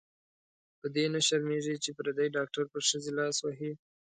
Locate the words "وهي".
3.41-3.71